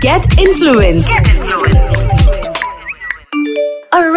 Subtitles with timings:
[0.00, 1.06] Get influence.
[1.06, 1.85] Get influence.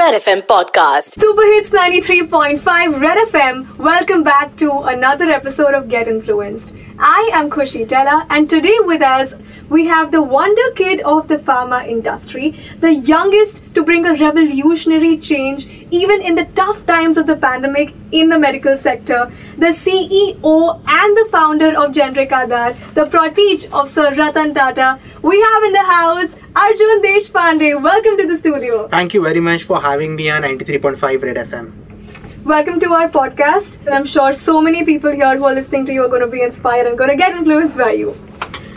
[0.09, 1.19] Red FM podcast.
[1.19, 3.77] Super Hits 93.5 Red FM.
[3.77, 6.73] Welcome back to another episode of Get Influenced.
[6.97, 9.35] I am Khushi Tella, and today with us
[9.69, 15.15] we have the wonder kid of the pharma industry, the youngest to bring a revolutionary
[15.19, 20.81] change even in the tough times of the pandemic in the medical sector, the CEO
[20.87, 24.99] and the founder of Generic Aadhar, the protege of Sir Ratan Tata.
[25.21, 27.79] We have in the house Arjun Deshpande.
[27.81, 28.87] Welcome to the studio.
[28.87, 32.43] Thank you very much for having me on 93.5 Red FM.
[32.43, 33.79] Welcome to our podcast.
[33.85, 36.27] And I'm sure so many people here who are listening to you are going to
[36.27, 38.15] be inspired and going to get influenced by you.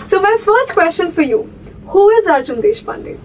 [0.04, 1.44] So, my first question for you
[1.86, 3.18] Who is Arjun Deshpande?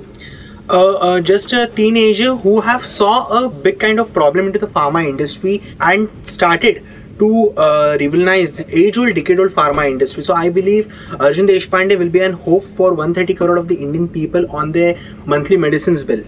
[0.69, 4.67] Uh, uh, just a teenager who have saw a big kind of problem into the
[4.67, 6.83] pharma industry and started
[7.19, 10.23] to uh, revolutionize the age-old, decade-old pharma industry.
[10.23, 14.07] So I believe Arjun Deshpande will be an hope for 130 crore of the Indian
[14.07, 16.23] people on their monthly medicines bill.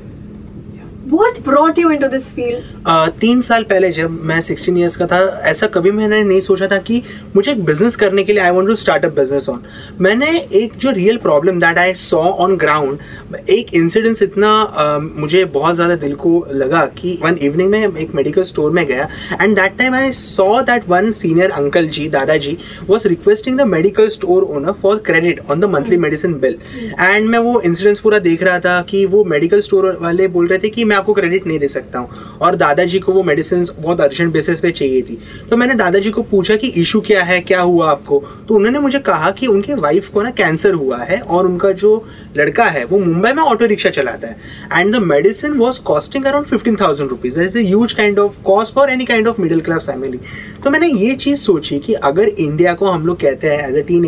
[1.09, 2.65] What brought you into this field?
[2.85, 5.17] Uh, तीन साल पहले जब मैं 16 years का था
[5.49, 7.01] ऐसा कभी मैंने नहीं सोचा था कि
[7.35, 9.63] मुझे एक बिज़नेस करने के लिए I want to start a business on
[9.99, 15.43] मैंने एक जो real problem that I saw on ground एक इंसिडेंस इतना uh, मुझे
[15.47, 19.09] बहुत ज़्यादा दिल को लगा कि वन इवनिंग में एक मेडिकल स्टोर में गया
[19.41, 22.57] and that time I saw that one senior uncle ji दादाजी
[22.89, 26.59] was requesting the medical store owner for credit on the monthly medicine bill
[26.99, 30.59] and मैं वो इंसिडेंस पूरा देख रहा था कि वो मेडिकल स्टोर वाले बोल रहे
[30.59, 34.01] थे कि मैं आपको क्रेडिट नहीं दे सकता हूँ। और दादाजी को वो मेडिसिन बहुत
[34.01, 35.17] अर्जेंट बेसिस पे चाहिए थी।
[35.49, 38.23] तो मैंने दादाजी को पूछा कि इशू क्या है, क्या हुआ आपको?
[38.47, 42.05] तो उन्होंने मुझे कहा कि उनके वाइफ को ना कैंसर हुआ है और उनका जो
[42.37, 44.37] लड़का है, वो मुंबई में ऑटो रिक्शा चलाता है।
[44.73, 48.75] And the medicine was costing around fifteen thousand rupees is a huge kind of cost
[48.75, 50.19] for any kind of middle class family
[50.63, 53.81] तो मैंने ये चीज़ सोची कि अगर इंडिया को हम लोग कहते हैं एज ए
[53.81, 54.05] टीन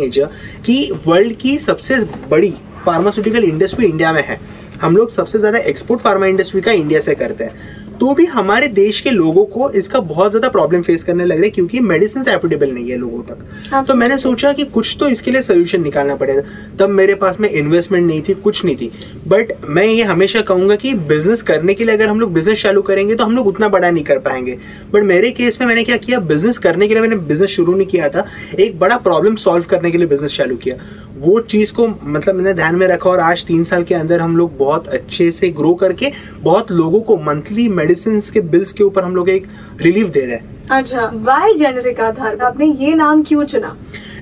[0.66, 1.94] कि वर्ल्ड की सबसे
[2.30, 2.50] बड़ी
[2.86, 4.40] फार्मास्यूटिकल इंडस्ट्री इंडिया में है
[4.82, 8.66] हम लोग सबसे ज़्यादा एक्सपोर्ट फार्मा इंडस्ट्री का इंडिया से करते हैं। तो भी हमारे
[8.68, 12.22] देश के लोगों को इसका बहुत ज़्यादा प्रॉब्लम फेस करने लग रहा है क्योंकि मेडिसिन
[12.28, 16.16] एफोर्डेबल नहीं है लोगों तक। तो मैंने सोचा कि कुछ तो इसके लिए सोल्यूशन निकालना
[16.16, 16.42] पड़ेगा।
[16.78, 18.90] तब मेरे पास में इन्वेस्टमेंट नहीं थी कुछ नहीं थी।
[19.28, 22.82] बट मैं ये हमेशा कहूँगा कि बिज़नेस करने के लिए अगर हम लोग बिज़नेस चालू
[22.82, 24.58] करेंगे तो हम लोग उतना बड़ा नहीं कर पाएँगे।
[24.92, 26.18] बट मेरे केस में मैंने क्या किया?
[26.32, 28.26] बिज़नेस करने के लिए मैंने बिज़नेस शुरू नहीं किया था।
[28.58, 30.76] एक बड़ा प्रॉब्लम सॉल्व करने के लिए बिज़नेस चालू किया।
[31.22, 34.36] वो चीज़ को मतलब मैंने ध्यान में रखा और आज तीन साल के अंदर हम
[34.36, 36.12] लोग बहुत अच्छे से ग्रो करके
[36.42, 39.46] बहुत लोगों को मंथली मेडिसिन के बिल्स के ऊपर हम लोग एक
[39.82, 43.76] रिलीफ दे रहे हैं अच्छा वाई जेनरिक आधार आपने ये नाम क्यों चुना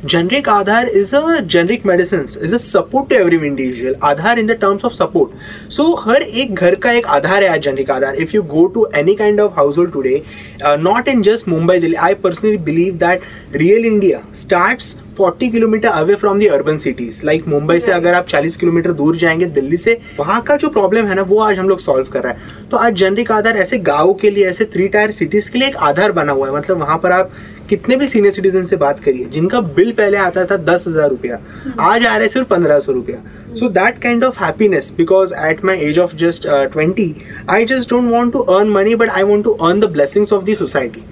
[0.04, 4.54] generic Aadhar is a generic medicines is a support to every individual Aadhar in the
[4.56, 5.34] terms of support
[5.76, 8.86] so हर एक घर का एक आधार है आज generic Aadhar if you go to
[9.02, 10.22] any kind of household today
[10.64, 13.28] uh, not in just Mumbai Delhi I personally believe that
[13.64, 18.26] real India starts 40 kilometre away from the urban cities like Mumbai से अगर आप
[18.28, 21.68] 40 kilometre दूर जाएँगे दिल्ली से वहाँ का जो problem है ना वो आज हम
[21.68, 24.88] लोग सॉल्व कर रहे हैं। तो आज जनरिक आधार ऐसे गाँव के लिए ऐसे थ्री
[24.88, 27.32] टायर सिटीज़ के लिए एक आधार बना हुआ है। मतलब वहाँ पर आप
[27.68, 31.38] कितने भी सीनियर सिटीजन से बात करिए जिनका बिल पहले आता था दस हज़ार रुपया
[31.80, 33.22] आज आ रहे सिर्फ़ पंद्रह सौ रुपया।
[33.54, 37.14] So that kind of happiness because at my age of just twenty
[37.50, 40.44] I just don't want to earn money but I want to earn the blessings of
[40.44, 41.04] the society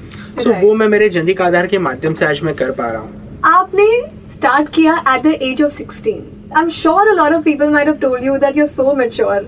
[0.42, 3.17] so वो मैं मेरे जनरिक आधार के माध्यम से आज मैं कर पा रहा हूँ।
[3.45, 3.87] आपने
[4.33, 7.87] स्टार्ट किया at the age of 16 I am sure a lot of people might
[7.87, 9.45] have told you that you are so mature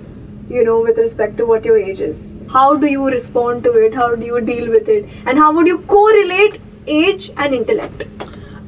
[0.50, 2.20] you know with respect to what your age is
[2.56, 5.68] how do you respond to it how do you deal with it and how would
[5.68, 6.60] you correlate
[6.98, 8.04] age and intellect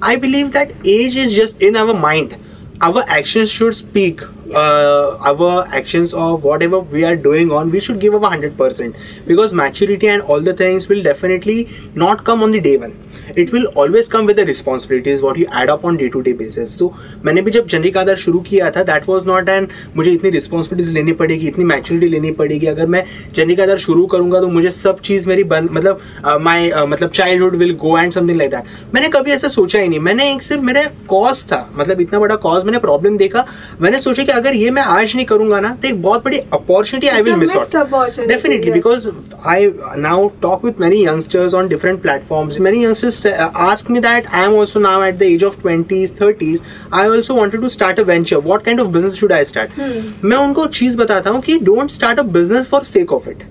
[0.02, 2.36] i believe that age is just in our mind
[2.82, 4.22] our actions should speak
[4.54, 9.54] uh, our actions of whatever we are doing on we should give our 100% because
[9.54, 12.96] maturity and all the things will definitely not come on the day one
[13.39, 16.33] It will always come with the responsibilities what you add up on day to day
[16.35, 16.93] basis so
[17.25, 20.93] मैंने भी जब generic Aadhaar शुरू किया था that was not and मुझे इतनी responsibilities
[20.95, 23.05] लेनी पड़ेगी इतनी मैच्योरिटी लेनी पड़ेगी। अगर मैं
[23.37, 26.01] जनरिक आधार शुरू करूँगा तो मुझे सब चीज़ मेरी बन मतलब
[26.41, 29.79] माई uh, uh, मतलब childhood will go and something like that मैंने कभी ऐसा सोचा
[29.79, 33.45] ही नहीं। मैंने एक सिर्फ़ मेरा कॉज था मतलब इतना बड़ा कॉज मैंने प्रॉब्लम देखा।
[33.81, 37.09] मैंने सोचा कि अगर ये मैं आज नहीं करूँगा ना तो एक बहुत बड़ी opportunity
[37.09, 39.09] I will miss out definitely because
[39.47, 44.01] I now talk with many youngsters on different platforms many youngsters just uh, ask me
[44.01, 46.65] that I am also now at the age of 20s, 30s.
[46.93, 48.41] I also wanted to start a venture.
[48.41, 49.77] What kind of business should I start?
[49.79, 50.13] Hmm.
[50.25, 53.45] मैं उनको चीज़ बताता हूँ कि don't start a business for sake of it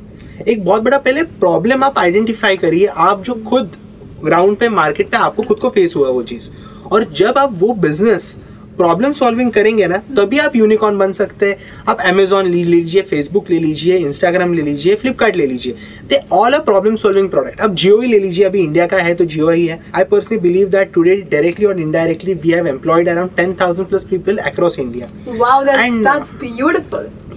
[0.47, 3.75] एक बहुत बड़ा पहले problem आप आइडेंटिफाई करिए आप जो खुद
[4.23, 6.49] ग्राउंड पे मार्केट पे आपको खुद को फेस हुआ वो चीज़
[6.91, 8.37] और जब आप वो बिज़नेस
[8.81, 11.57] प्रॉब्लम सॉल्विंग करेंगे ना तभी आप यूनिकॉर्न बन सकते हैं।
[11.89, 15.73] आप अमेजोन ले लीजिए फेसबुक ले लीजिए इंस्टाग्राम ले लीजिए फ्लिपकार्ट ले लीजिए।
[16.09, 19.13] They all a problem solving product आप जियो ही ले लीजिए अभी इंडिया का है
[19.15, 23.09] तो जियो ही है। I personally believe that today directly और indirectly we have employed
[23.09, 25.07] around ten thousand plus people across India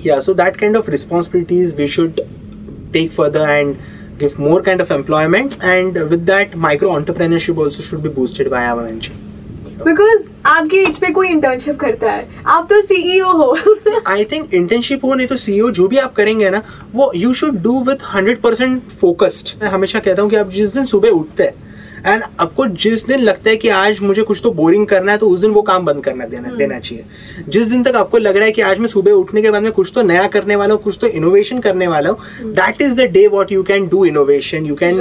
[0.06, 2.20] या so that kind of responsibilities we should
[2.92, 3.76] take further and
[4.18, 5.54] give more kind of employment.
[5.68, 9.14] And with that micro entrepreneurship also should be boosted by our venture
[9.88, 12.28] because आपके age पे कोई internship करता है?
[12.46, 13.56] आप तो CEO हो।
[14.06, 16.62] I think internship हो नहीं तो सीईओ जो भी आप करेंगे ना
[16.92, 20.74] वो you should do with hundred percent focused मैं हमेशा कहता हूँ कि आप जिस
[20.74, 21.64] दिन सुबह उठते हैं
[22.06, 25.28] एंड आपको जिस दिन लगता है कि आज मुझे कुछ तो बोरिंग करना है तो
[25.28, 26.58] उस दिन वो काम बंद करना देना hmm.
[26.58, 27.04] देना चाहिए।
[27.48, 29.72] जिस दिन तक आपको लग रहा है कि आज मैं सुबह उठने के बाद में
[29.72, 33.10] कुछ तो नया करने वाला हूँ कुछ तो इनोवेशन करने वाला हूँ that is the
[33.10, 34.98] day what you can do innovation you can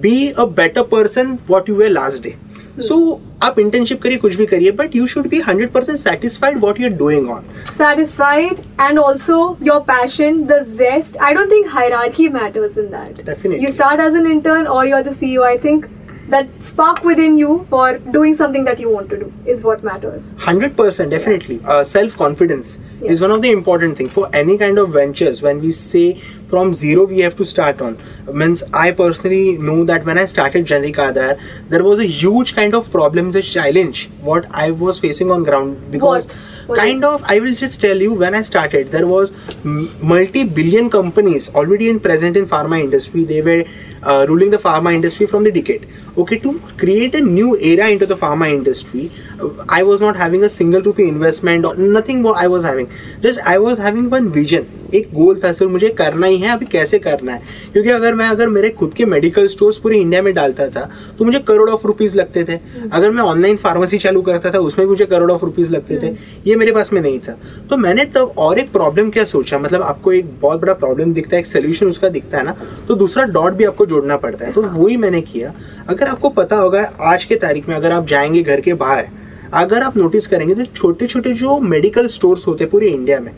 [0.00, 2.34] be a better person what you way last day
[2.78, 6.80] so आप इंटर्नशिप करिए कुछ भी करिए but you should be hundred percent satisfied what
[6.80, 7.42] you're doing on
[7.72, 13.70] satisfied and also your passion the zest I don't think hierarchy matters in that you
[13.70, 15.86] start as an intern और your are the I think
[16.34, 20.34] that spark within you for doing something that you want to do is what matters
[20.38, 21.60] Hundred percent, definitely.
[21.64, 23.12] Uh, Self confidence Yes.
[23.14, 25.42] is one of the important things for any kind of ventures.
[25.42, 26.06] When we say
[26.52, 27.98] from zero, we have to start on.
[28.42, 31.38] Means I personally know that when I started Generic Aadhar,
[31.68, 35.90] there was a huge kind of problems, a challenge what I was facing on ground
[35.90, 36.26] because.
[36.26, 36.36] What?
[36.68, 39.32] Kind of i will just tell you when i started there was
[39.64, 43.64] m- multi-billion companies already in present in pharma industry they were
[44.02, 48.06] uh, ruling the pharma industry from the decade okay to create a new era into
[48.06, 49.10] the pharma industry
[49.40, 52.88] uh, i was not having a single rupee investment or nothing what i was having
[53.26, 56.66] just i was having one vision एक गोल था sir मुझे करना ही है अभी
[56.72, 57.42] कैसे करना है
[57.72, 60.82] क्योंकि अगर मैं अगर मेरे खुद के मेडिकल स्टोर्स पूरे इंडिया में डालता था
[61.18, 62.58] तो मुझे करोड़ ऑफ़ रुपीज़ लगते थे
[62.92, 66.12] अगर मैं ऑनलाइन फार्मेसी चालू करता था उसमें भी मुझे करोड़ ऑफ़ रुपीज़ लगते थे
[66.46, 67.32] ये मेरे पास में नहीं था।
[67.70, 69.58] तो मैंने तब और एक प्रॉब्लम क्या सोचा?
[69.58, 72.56] मतलब आपको एक बहुत बड़ा प्रॉब्लम दिखता है एक सोल्यूशन उसका दिखता है ना
[72.88, 75.54] तो दूसरा डॉट भी आपको जोड़ना पड़ता है। तो वही मैंने किया।
[75.88, 79.08] अगर आपको पता होगा आज के तारीख में अगर आप जाएँगे घर के बाहर
[79.54, 83.32] अगर आप नोटिस करेंगे तो छोटे छोटे जो मेडिकल स्टोर्स होते हैं पूरे इंडिया में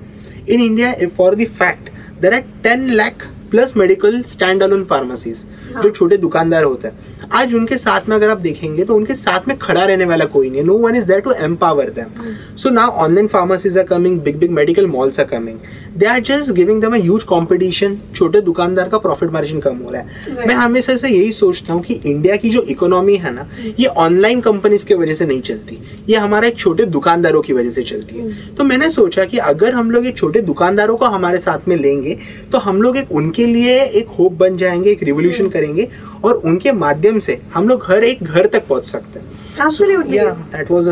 [0.49, 1.87] India, if for the fact,
[2.21, 3.23] there are 10 lakh
[3.55, 5.45] plus medical stand alone pharmacies
[5.83, 9.47] जो छोटे दुकानदार होते हैं। आज उनके साथ में अगर आप देखेंगे तो उनके साथ
[9.49, 12.91] में खड़ा रहने वाला कोई नहीं no one is there to empower them so now
[13.05, 15.59] online pharmacies are coming big big medical malls are coming
[15.99, 20.01] they are just giving them huge competition छोटे दुकानदार का प्रॉफिट मार्जिन कम हो रहा
[20.01, 20.47] है। Right.
[20.49, 23.47] मैं हमेशा से यही सोचता हूँ कि इंडिया की जो इकोनॉमी है ना
[23.79, 25.79] ये ऑनलाइन कंपनीज़ की वजह से नहीं चलती।
[26.09, 29.91] ये हमारे छोटे दुकानदारों की वजह से चलती है। तो मैंने सोचा कि अगर हम
[29.91, 32.19] लोग ये छोटे दुकानदारों को हमारे साथ में लेंगे
[32.53, 35.89] तो हम लोग एक उनके लिए एक होप बन जाएँगे एक रिवोल्यूशन करेंगे
[36.25, 39.27] और उनके माध्यम से हम लोग हर एक घर तक पहुँच सकते हैं।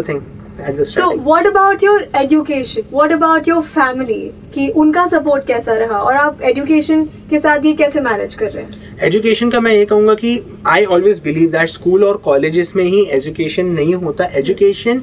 [0.03, 0.23] Thing
[0.61, 1.21] at the So starting.
[1.27, 2.85] what about your education?
[2.93, 4.21] What about your family?
[4.55, 5.99] कि उनका सपोर्ट कैसा रहा?
[5.99, 8.99] और आप एजुकेशन के साथ ये कैसे मैनेज कर रहे हैं?
[9.03, 13.05] एजुकेशन का मैं ये कहूँगा कि I always believe that school और कॉलेजेस में ही
[13.07, 15.03] एजुकेशन नहीं होता। Education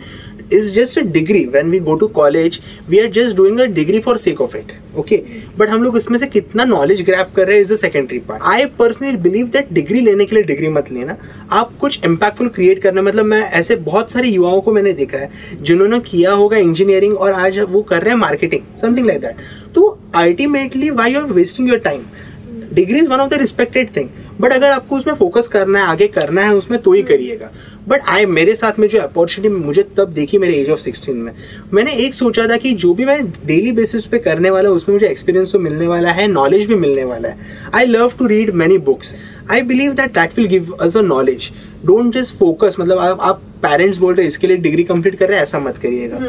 [0.53, 2.59] is just a degree when we go to college
[2.89, 5.21] we are just doing a degree for sake of it okay
[5.57, 8.43] but हम लोग इसमें से कितना नॉलेज ग्रैप कर रहे हैं is a secondary part
[8.45, 11.15] I personally believe that degree लेने के लिए डिग्री मत लेना.
[11.51, 13.01] आप कुछ इम्पैक्टफुल क्रिएट करना.
[13.01, 15.29] मतलब मैं ऐसे बहुत सारे युवाओं को मैंने देखा है,
[15.61, 19.35] जिन्होंने किया होगा इंजीनियरिंग और आज वो कर रहे हैं मार्केटिंग समथिंग लाइक दैट
[19.75, 22.01] तो ultimately why you are wasting your time
[22.73, 24.09] degree is one of the respected thing
[24.41, 27.51] but अगर आपको उसमें फोकस करना है, आगे करना है, उसमें तो ही करिएगा।
[27.87, 31.31] बट आई मेरे साथ में जो अपॉर्चुनिटी मुझे तब देखी मेरे एज ऑफ़ सिक्सटीन में।
[31.73, 34.95] मैंने एक सोचा था कि जो भी मैं डेली बेसिस पे करने वाला हूँ, उसमें
[34.95, 37.37] मुझे एक्सपीरियंस तो मिलने वाला है नॉलेज भी मिलने वाला है।
[37.75, 39.15] I love to read many books
[39.51, 41.51] I believe that that will give us a knowledge
[41.85, 45.27] don't just focus मतलब आप आप पेरेंट्स बोल रहे हैं इसके लिए डिग्री कंप्लीट कर
[45.27, 46.19] रहे हैं ऐसा मत करिएगा।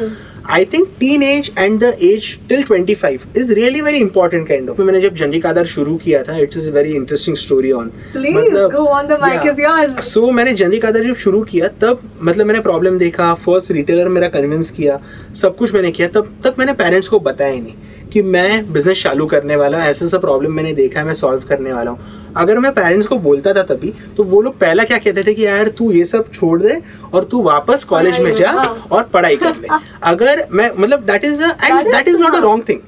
[0.51, 4.81] I think teen age and the age till 25 is really very important kind of
[4.83, 8.87] मैंने जब जनरिक आधार शुरू किया था it's is very interesting story on Please, go
[8.89, 10.01] on, the mic is yours.
[10.05, 14.29] सो मैंने जनरिक आधार जब शुरू किया तब मतलब मैंने प्रॉब्लम देखा फ़र्स्ट रिटेलर मेरा
[14.29, 14.99] कन्विंस किया
[15.43, 17.75] सब कुछ मैंने किया तब तक मैंने पेरेंट्स को बताया नहीं।
[18.11, 21.43] कि मैं बिज़नेस चालू करने वाला हूँ ऐसा सा प्रॉब्लम मैंने देखा है मैं सॉल्व
[21.49, 24.99] करने वाला हूँ अगर मैं पेरेंट्स को बोलता था तभी तो वो लोग पहला क्या
[24.99, 26.81] कहते थे कि यार तू ये सब छोड़ दे
[27.15, 29.69] और तू वापस कॉलेज में जा हाँ। और पढ़ाई कर ले
[30.03, 32.41] अगर मैं मतलब that is and that is not a.
[32.41, 32.79] Wrong thing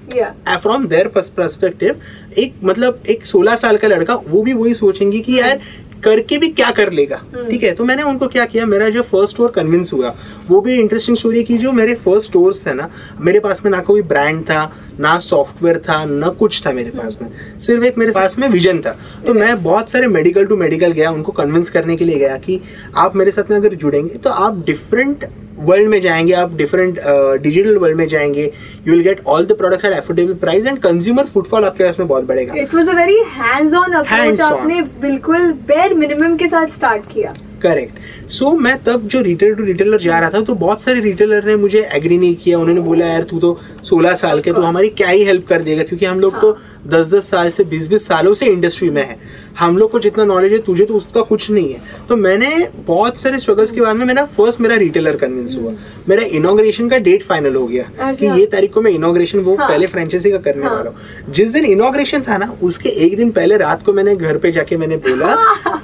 [0.59, 2.01] from their perspective
[2.39, 5.59] एक मतलब एक 16 साल का लड़का वो भी वही सोचेंगे कि यार
[6.05, 7.21] करके भी क्या कर लेगा?
[7.51, 10.15] ठीक है तो मैंने उनको क्या किया मेरा जो फ़र्स्ट स्टोर कन्विंस हुआ
[10.49, 12.89] वो भी इंटरेस्टिंग स्टोरी की जो मेरे फ़र्स्ट स्टोर्स थे ना
[13.21, 14.65] मेरे पास में ना कोई ब्रांड था
[15.01, 17.29] ना सॉफ्टवेयर था ना कुछ था मेरे पास में।
[17.61, 18.91] सिर्फ़ एक मेरे पास में विजन था।
[19.27, 22.61] तो मैं बहुत सारे मेडिकल टू मेडिकल गया उनको कन्विंस करने के लिए गया कि
[22.97, 25.27] आप मेरे साथ में अगर जुड़ेंगे तो आप डिफरेंट
[25.65, 26.99] वर्ल्ड में जाएँगे आप डिफरेंट
[27.43, 28.45] डिजिटल वर्ल्ड में जाएँगे
[28.87, 32.09] you will get all the products at affordable price and consumer footfall आपके पास में
[32.09, 36.67] बहुत बढ़ेगा। It was a very hands on approach आपने बिल्कुल बेयर मिनिमम के साथ
[36.77, 40.55] स्टार्ट किया। करेक्ट सो so, मैं तब जो रिटेलर टू रिटेलर जा रहा था तो
[40.55, 44.41] बहुत सारे रिटेलर ने मुझे एग्री नहीं किया। उन्होंने बोला यार तू तो 16 साल
[44.41, 45.83] के तो हमारी क्या ही हेल्प कर देगा?
[45.83, 46.57] क्योंकि हम लोग तो
[46.89, 49.17] 10-10 साल से 20-20 सालों से इंडस्ट्री में है।
[49.59, 53.19] हम लोग को जितना नॉलेज है तुझे तो उसका कुछ नहीं है। तो मैंने बहुत
[53.19, 55.73] सारे स्ट्रगल्स के बाद में मेरा फ़र्स्ट मेरा रिटेलर कन्विंस हुआ।
[56.09, 59.55] मेरा इनोग्रेशन का डेट फाइनल हो गया कि अच्छा। ये तारीख को मैं इनोग्रेशन वो
[59.57, 63.17] हाँ। पहले फ्रेंचाइजी का करने हाँ। वाला हूँ। जिस दिन इनोग्रेशन था ना उसके एक
[63.17, 65.35] दिन पहले रात को मैंने घर पे जाके मैंने बोला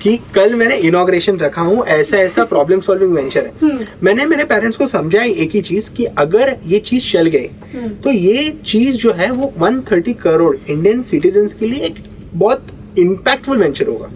[0.03, 4.45] कि कल मैंने इनोग्रेशन रखा हूँ ऐसा ऐसा प्रॉब्लम सॉल्विंग वेंचर हम्म। है मैंने मेरे
[4.47, 8.51] पेरेंट्स को समझाई एक ही चीज़ कि अगर ये चीज़ चल गई हम्म। तो ये
[8.65, 12.03] चीज़ जो है वो 130 करोड़ इंडियन सिटीजन के लिए एक
[12.35, 12.67] बहुत
[12.99, 14.11] इम्पैक्टफुल वेंचर होगा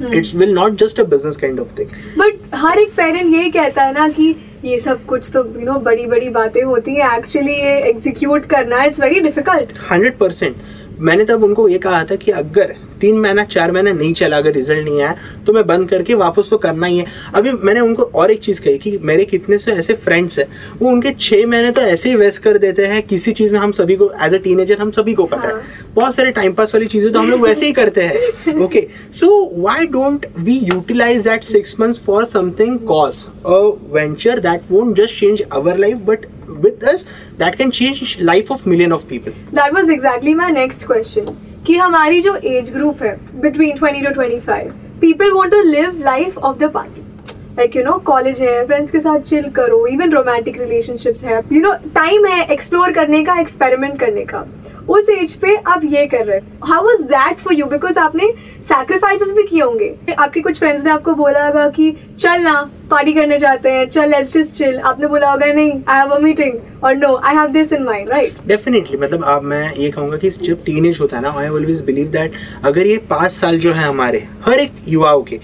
[0.00, 1.88] हम्म। It's will not just a business kind of thing
[2.18, 4.34] but हर एक पेरेंट यही कहता है ना कि
[4.64, 8.82] ये सब कुछ तो यू नो बड़ी बड़ी बातें होती हैं एक्चुअली ये एग्जीक्यूट करना
[8.84, 10.56] it's very difficult hundred percent
[11.00, 14.52] मैंने तब उनको ये कहा था कि अगर तीन महीना चार महीना नहीं चला अगर
[14.52, 15.14] रिज़ल्ट नहीं आया
[15.46, 18.60] तो मैं बंद करके वापस तो करना ही है। अभी मैंने उनको और एक चीज़
[18.62, 20.46] कही कि मेरे कितने से ऐसे फ्रेंड्स हैं
[20.80, 23.72] वो उनके छह महीने तो ऐसे ही वेस्ट कर देते हैं किसी चीज़ में हम
[23.72, 26.74] सभी को एज अ टीनेजर हम सभी को पता हाँ। है। बहुत सारे टाइम पास
[26.74, 31.22] वाली चीज़ें तो हम लोग वैसे ही करते हैं। Okay so why don't we utilise
[31.24, 33.60] that six months for something cause a
[33.94, 37.04] venture that won't just change our life but with us,
[37.38, 39.32] that can change life of million of people.
[39.54, 41.34] That was exactly my next question
[41.66, 46.38] कि हमारी जो age group है between 20 to 25 people want to live life
[46.38, 47.00] of the party
[47.58, 51.60] like you know college है friends के साथ chill करो even romantic relationships है। You
[51.60, 54.44] know time है एक्सप्लोर करने का एक्सपेरिमेंट करने का।
[54.88, 58.32] उस एज पे आप ये कर रहे हो। How was that for you because आपने
[58.62, 63.12] सैक्रिफाइसेस भी किए होंगे। आपके कुछ फ्रेंड्स ने आपको बोला होगा कि, चल ना पार्टी
[63.12, 66.75] करने जाते हैं। चल लेट्स जस्ट चिल आपने बोला होगा नहीं आई हैव अ मीटिंग
[66.84, 70.30] और no I have this in mind right definitely मतलब आप मैं ये कहूँगा कि
[70.30, 72.32] जब टीनेज होता है ना आई ऑलवेज बिलीव दैट
[72.64, 75.36] अगर ये पाँच साल जो है हमारे हर एक युवाओं के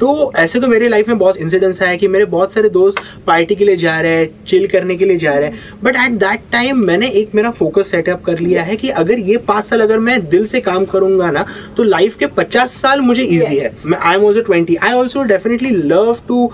[0.00, 3.54] तो ऐसे तो मेरे लाइफ में बहुत इंसिडेंट्स आया कि मेरे बहुत सारे दोस्त पार्टी
[3.54, 6.40] के लिए जा रहे हैं चिल करने के लिए जा रहे हैं। बट एट दैट
[6.52, 9.98] टाइम मैंने एक मेरा फोकस सेटअप कर लिया है कि अगर ये पाँच साल अगर
[9.98, 11.44] मैं दिल से काम करूँगा ना
[11.76, 13.62] तो लाइफ के पचास साल मुझे ईजी Yes.
[13.62, 16.44] है। मैं I am also twenty I also definitely love to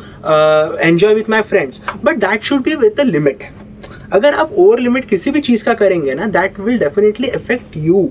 [0.81, 3.43] enjoy with my friends but that should be with the limit
[4.13, 8.09] अगर आप ओवर लिमिट किसी भी चीज़ का करेंगे ना that will definitely effect you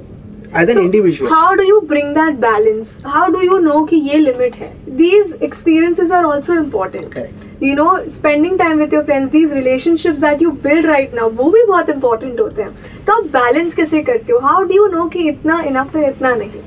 [0.60, 4.18] as an individual how do you bring that balance how do you know कि ये
[4.18, 4.72] limit है?
[4.98, 10.20] These experiences are also important correct you know, spending time with your friends, these relationships
[10.20, 12.72] that you build right now, वो भी बहुत important होते हैं।
[13.08, 14.40] तो आप balance कैसे करते हो?
[14.40, 16.64] How do you know कि इतना enough है, इतना नहीं?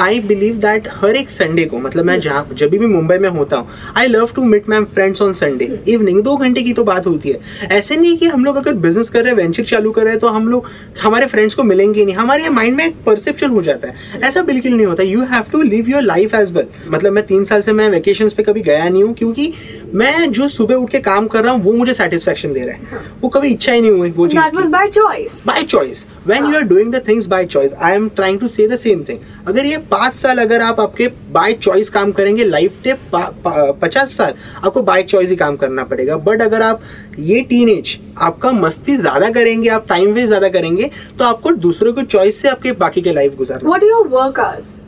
[0.00, 3.56] आई बिलीव दैट हर एक संडे को मतलब मैं जहाँ, जब भी मुंबई में होता
[3.56, 7.06] हूँ I love to meet my friends on Sunday evening दो घंटे की तो बात
[7.06, 10.02] होती है। ऐसे नहीं कि हम लोग अगर बिज़नेस कर रहे हैं वेंचर चालू कर
[10.02, 10.66] रहे हैं तो हम लोग,
[11.02, 14.72] हमारे फ्रेंड्स को मिलेंगे नहीं। हमारे माइंड में एक परसेप्शन हो जाता है। ऐसा बिल्कुल
[14.72, 17.72] नहीं होता। You have to live your life as well मतलब मैं तीन साल से
[17.72, 19.52] मैं वेकेशन पे कभी गया नहीं हूँ, क्योंकि
[19.94, 23.00] मैं जो सुबह उठ के काम कर रहा हूँ वो मुझे सेटिस्फेक्शन दे रहा है।
[23.20, 27.02] वो कभी इच्छा ही नहीं हुई वो चीज़ by choice when you are doing the
[27.08, 30.38] things by choice I am trying to say the same thing अगर ये पाँच साल
[30.38, 35.36] अगर आप आपके बाय चॉइस काम करेंगे लाइफ के पचास साल आपको बाय चॉइस ही
[35.36, 36.80] काम करना पड़ेगा। बट अगर आप
[37.18, 42.02] ये टीनेज आपका मस्ती ज़्यादा करेंगे आप टाइम वेस्ट ज़्यादा करेंगे तो आपको दूसरों की
[42.04, 43.76] चॉइस से आपके बाकी के लाइफ गुजारना।
[44.10, 44.87] Work hours?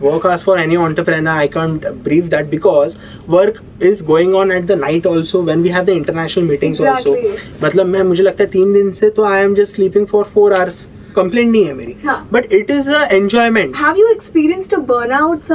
[0.00, 4.66] Work as for any entrepreneur i can't brief that because work is going on at
[4.66, 7.64] the night also when we have the international meetings also Exactly.
[7.64, 10.52] मतलब मैं मुझे लगता है तीन दिन से तो I am just sleeping for four
[10.52, 12.28] hours complaint नहीं है मेरी हाँ.
[12.32, 15.50] But it is a enjoyment have you experienced a burnout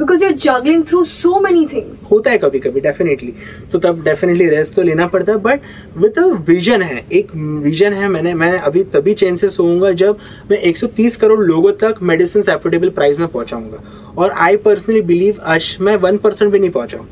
[0.00, 2.10] sometime because you're juggling through so many things.
[2.10, 3.34] होता है कभी कभी डेफिनेटली
[3.72, 5.60] तो तब डेफिनेटली रेस्ट तो लेना पड़ता है बट
[5.96, 10.18] विद अ विजन है एक विजन है मैंने मैं अभी तभी चैन से सोऊँगा जब
[10.50, 13.82] मैं 130 करोड़ लोगों तक मेडिसिन एफोर्डेबल प्राइस में पहुंचाऊँगा।
[14.18, 17.08] और आई पर्सनली बिलीव आज मैं वन परसेंट भी नहीं पहुंचाऊँ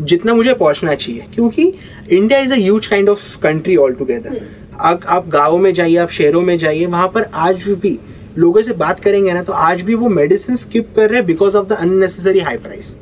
[0.00, 1.74] जितना मुझे पहुँचना चाहिए क्योंकि
[2.10, 4.40] India is a huge kind of country all together
[4.78, 7.98] आप गाँव में जाइए आप शहरों में जाइए वहाँ पर आज भी
[8.38, 11.56] लोगों से बात करेंगे ना तो आज भी वो मेडिसिन स्किप कर रहे हैं because
[11.56, 12.96] of the unnecessary high price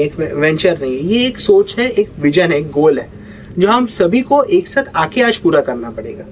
[0.00, 3.08] एक वेंचर नहीं है ये एक सोच है एक विजन है गोल है
[3.58, 6.24] जो हम सभी को एक साथ आके आज पूरा करना पड़ेगा।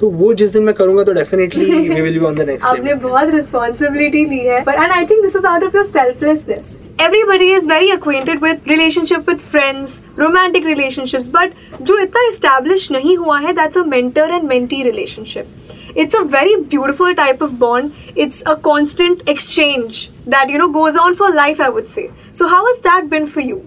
[0.00, 2.78] तो वो जिस दिन मैं करूँगा तो definitely we will be on the next level
[2.78, 6.76] आपने बहुत रिस्पांसिबिलिटी ली है but and I think this is out of your selflessness
[7.00, 11.52] everybody is very acquainted with relationship with friends romantic relationships but
[11.82, 15.46] जो इतना एस्टैब्लिश नहीं हुआ है that's a mentor and mentee relationship
[15.95, 17.93] It's a very beautiful type of bond.
[18.15, 21.59] It's a constant exchange that you know goes on for life.
[21.59, 22.11] I would say.
[22.31, 23.63] So how has that been for you?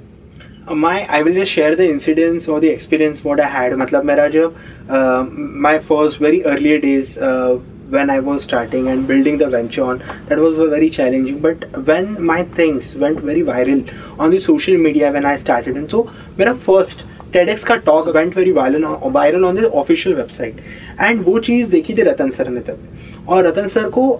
[0.75, 4.28] my I will just share the incidents or the experience what I had मतलब मेरा
[4.33, 4.54] जब
[4.90, 5.25] uh,
[5.66, 7.59] my first very earlier days uh,
[7.90, 12.23] when I was starting and building the venture on that was very challenging but when
[12.23, 13.83] my things went very viral
[14.18, 16.02] on the social media when I started and so
[16.38, 17.04] मेरा first
[17.36, 20.56] TEDx का talk went very viral viral on the official website
[21.02, 24.18] and वो चीज़ देखी थी रतन sir ने तब। और रतन sir को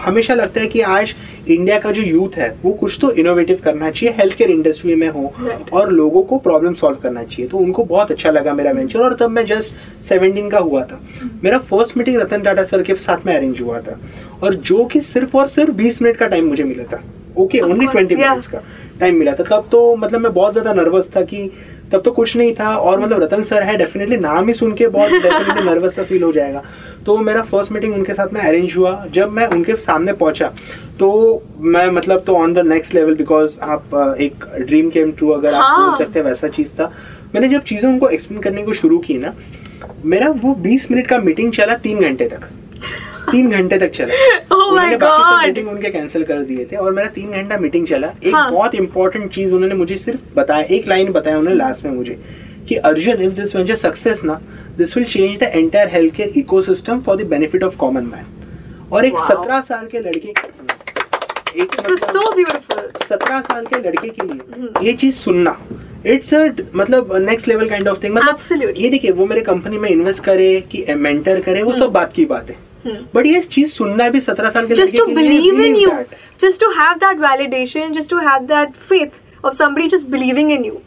[0.00, 1.14] हमेशा लगता है कि आज
[1.48, 5.08] इंडिया का जो यूथ है वो कुछ तो इनोवेटिव करना चाहिए हेल्थ केयर इंडस्ट्री में
[5.08, 5.72] हो Right.
[5.72, 9.14] और लोगों को प्रॉब्लम सॉल्व करना चाहिए। तो उनको बहुत अच्छा लगा मेरा वेंचर और
[9.20, 9.74] तब मैं जस्ट
[10.08, 11.00] सेवनटीन का हुआ था।
[11.44, 13.98] मेरा first meeting Ratan Tata sir के साथ में अरेंज हुआ था।
[14.42, 17.02] और जो कि सिर्फ़ और सिर्फ़ बीस मिनट का टाइम मुझे मिला था।
[17.36, 18.14] Okay only twenty.
[18.14, 18.62] मिनट्स का
[19.00, 21.50] टाइम मिला था। तब तो मतलब मैं बहुत ज़्यादा नर्वस था कि
[21.92, 24.88] तब तो कुछ नहीं था और मतलब रतन सर है डेफिनेटली नाम ही सुन के
[24.88, 26.62] बहुत डेफिनेटली नर्वस सा फील हो जाएगा।
[27.06, 30.52] तो मेरा फ़र्स्ट मीटिंग उनके साथ में अरेंज हुआ। जब मैं उनके सामने पहुँचा
[30.98, 31.10] तो
[31.58, 35.62] मैं मतलब तो on the next level because आप एक ड्रीम केम ट्रू अगर आप
[35.62, 36.92] हाँ। बोल सकते हैं वैसा चीज़ था।
[37.34, 39.34] मैंने जब चीज़ें उनको एक्सप्लेन करने को शुरू की ना
[40.04, 42.48] मेरा वो 20 मिनट का मीटिंग चला तीन घंटे तक।
[43.30, 44.14] तीन घंटे तक चला।
[44.52, 47.86] Oh उन्होंने बाकी सब मीटिंग उनके कैंसिल कर दिए थे और मेरा तीन घंटा मीटिंग
[47.86, 48.50] चला। एक हाँ.
[48.50, 52.18] बहुत इंपॉर्टेंट चीज़ उन्होंने मुझे सिर्फ़ बताया एक लाइन बताया उन्होंने लास्ट में मुझे
[52.68, 54.40] कि Arjun if this venture success ना
[54.78, 58.24] this will change the entire health care ecosystem for the benefit of common man
[58.92, 59.18] और एक.
[59.18, 61.80] सत्रह साल के लड़के एक.
[63.08, 65.56] सत्रह साल के लड़के के लिए ये चीज़ सुनना।
[66.06, 66.34] इट्स
[66.76, 68.80] मतलब next level kind of thing मतलब Absolutely.
[68.82, 72.24] ये देखिए वो मेरे कंपनी में इन्वेस्ट करे कि मेंटर करे वो सब बात की
[72.24, 72.56] बात है।
[72.86, 75.60] बट ये चीज़ सुनना भी सत्रह साल के Just लड़के to के लिए believe in
[75.60, 76.18] believe you, that.
[76.38, 80.64] just to have that validation, just to have that faith of somebody just believing in
[80.64, 80.80] you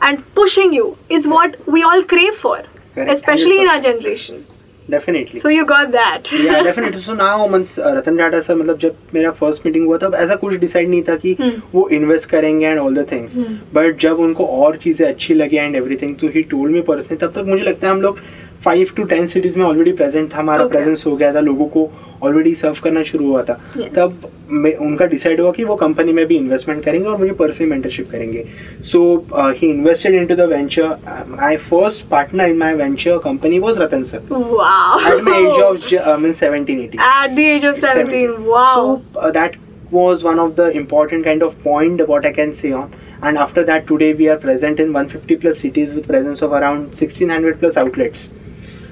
[0.00, 2.58] and pushing you is what we all crave for,
[2.94, 4.42] Correct, especially in our 100%.
[4.90, 6.30] Definitely So you got that.
[6.44, 10.14] या definitely so now means Ratan Tata sir मतलब जब मेरा first meeting हुआ तब
[10.14, 11.32] ऐसा कुछ decide नहीं था कि
[11.74, 13.36] वो इन्वेस्ट करेंगे and all the things
[13.74, 17.32] but जब उनको और चीज़ें अच्छी लगी एंड एवरीथिंग तो ही टोल्ड मी पर्सनली तब
[17.36, 18.18] तक मुझे लगता है हम लोग
[18.64, 21.10] फाइव टू टेन सिटीज़ में ऑलरेडी प्रेजेंट था हमारा प्रेजेंस okay.
[21.10, 21.90] हो गया था लोगों को
[22.22, 23.94] ऑलरेडी सर्व करना शुरू हुआ था। Yes.
[23.94, 27.70] तब मैं उनका डिसाइड हुआ कि वो कंपनी में भी इन्वेस्टमेंट करेंगे और मुझे पर्सनली
[27.70, 28.44] मेंटरशिप करेंगे।
[28.90, 29.02] So
[29.36, 30.88] he invested into the venture
[31.28, 34.18] my first partner in my venture company was Ratan sir
[35.36, 36.98] age of mean seventeen eighty
[39.38, 39.56] that
[39.92, 42.90] was one of the important kind of point what I can say on
[43.22, 46.88] And after that, today we are present in 150 plus cities with presence of around
[46.88, 48.28] 1600 plus outlets.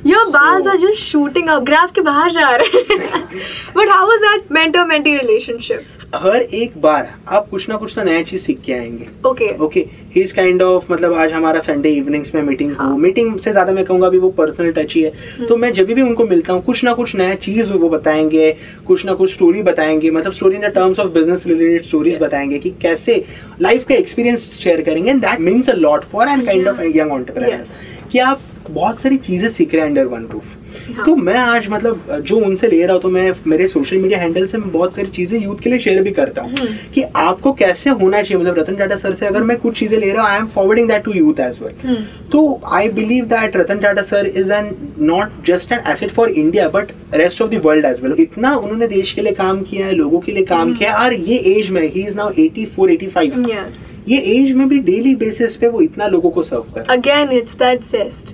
[0.05, 1.65] Your bars So- are just shooting up.
[1.65, 3.43] Graph के बाहर जा रहे हैं.
[3.75, 5.91] But how was that mentor-mentee relationship?
[6.15, 9.49] हर एक बार आप कुछ ना कुछ तो नया चीज़ सीख के आएँगे Okay.
[9.63, 9.81] Okay
[10.15, 12.97] he is kind of मतलब आज हमारा संडे इवनिंग्स में मीटिंग हाँ.
[12.97, 16.03] मीटिंग से ज़्यादा मैं कहूँगा अभी वो पर्सनल टच ही है तो मैं जब भी
[16.03, 18.51] उनको मिलता हूँ कुछ ना कुछ नया चीज़ वो बताएँगे
[18.87, 22.59] कुछ ना कुछ स्टोरी बताएँगे मतलब story in the terms of business related stories बताएँगे
[22.59, 23.25] कि कैसे
[23.63, 27.13] लाइफ का एक्सपीरियंस शेयर करेंगे and that means a lot for and kind of young
[27.13, 27.65] entrepreneur
[28.13, 30.57] कि आप बहुत सारी चीज़ें सीख रहे हैं अंडर वन रूफ
[30.97, 31.05] हाँ.
[31.07, 34.47] तो मैं आज मतलब जो उनसे ले रहा हूँ तो मैं मेरे सोशल मीडिया हैंडल
[34.47, 37.91] से मैं बहुत सारी चीज़ें यूथ के लिए शेयर भी करता हूँ कि आपको कैसे
[37.91, 40.39] होना चाहिए। मतलब रतन टाटा सर से अगर मैं कुछ चीज़ें ले रहा हूँ I
[40.39, 41.97] am forwarding that to youth as well
[42.33, 44.71] तो I believe that Ratan Tata sir is an
[45.01, 48.89] not just an asset for India but rest of the world as well इतना उन्होंने
[48.89, 51.71] देश के लिए काम किया है लोगों के लिए काम किया है और ये एज
[51.71, 53.79] में ही इज़ नाउ 84 85 Yes.
[54.09, 57.59] ये एज में भी डेली बेसिस पे वो इतना लोगों को सर्व कर Again, it's
[57.63, 58.33] that zest.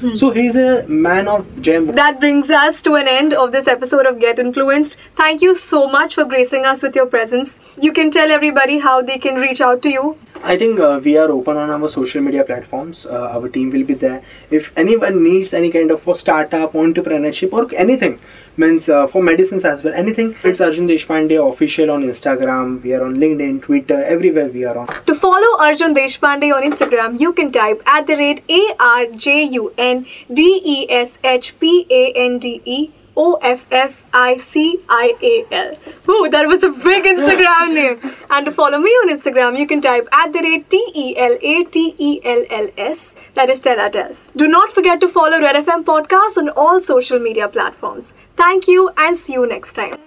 [0.00, 0.16] Hmm.
[0.16, 1.86] So he's a man of gem.
[1.86, 4.96] That brings us to an end of this episode of Get Influenced.
[5.14, 7.58] Thank you so much for gracing us with your presence.
[7.80, 11.16] You can tell everybody how they can reach out to you I think uh, we
[11.16, 13.06] are open on our social media platforms.
[13.06, 14.22] Uh, our team will be there.
[14.50, 18.18] If anyone needs any kind of for startup, entrepreneurship, or anything,
[18.58, 22.82] means uh, for medicines as well, anything, it's Arjun Deshpande official on Instagram.
[22.82, 24.88] We are on LinkedIn, Twitter, everywhere we are on.
[25.06, 29.44] To follow Arjun Deshpande on Instagram, you can type at the rate A R J
[29.44, 34.36] U N D E S H P A N D E O F F I
[34.36, 35.74] C I A L.
[36.04, 38.14] Whew, that was a big Instagram name.
[38.30, 41.36] And to follow me on Instagram, you can type at the rate T E L
[41.40, 43.14] A T E L L S.
[43.34, 44.28] That is Stella Tells.
[44.36, 48.14] Do not forget to follow Red FM Podcast on all social media platforms.
[48.36, 49.94] Thank you and see you next time.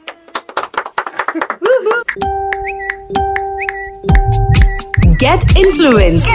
[5.18, 6.28] Get influenced.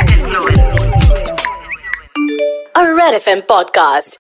[2.75, 4.19] A Red FM podcast.